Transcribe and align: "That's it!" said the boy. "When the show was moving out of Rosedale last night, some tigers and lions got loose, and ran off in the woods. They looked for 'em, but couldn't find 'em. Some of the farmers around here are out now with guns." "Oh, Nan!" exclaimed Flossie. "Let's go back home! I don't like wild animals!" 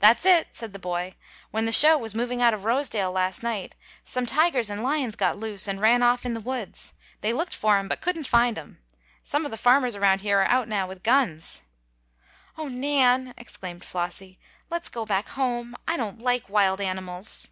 "That's 0.00 0.26
it!" 0.26 0.48
said 0.56 0.72
the 0.72 0.80
boy. 0.80 1.12
"When 1.52 1.66
the 1.66 1.70
show 1.70 1.96
was 1.96 2.16
moving 2.16 2.42
out 2.42 2.52
of 2.52 2.64
Rosedale 2.64 3.12
last 3.12 3.44
night, 3.44 3.76
some 4.04 4.26
tigers 4.26 4.68
and 4.68 4.82
lions 4.82 5.14
got 5.14 5.38
loose, 5.38 5.68
and 5.68 5.80
ran 5.80 6.02
off 6.02 6.26
in 6.26 6.34
the 6.34 6.40
woods. 6.40 6.94
They 7.20 7.32
looked 7.32 7.54
for 7.54 7.78
'em, 7.78 7.86
but 7.86 8.00
couldn't 8.00 8.26
find 8.26 8.58
'em. 8.58 8.82
Some 9.22 9.44
of 9.44 9.52
the 9.52 9.56
farmers 9.56 9.94
around 9.94 10.22
here 10.22 10.40
are 10.40 10.46
out 10.50 10.66
now 10.66 10.88
with 10.88 11.04
guns." 11.04 11.62
"Oh, 12.58 12.66
Nan!" 12.66 13.34
exclaimed 13.36 13.84
Flossie. 13.84 14.40
"Let's 14.68 14.88
go 14.88 15.06
back 15.06 15.28
home! 15.28 15.76
I 15.86 15.96
don't 15.96 16.18
like 16.18 16.48
wild 16.50 16.80
animals!" 16.80 17.46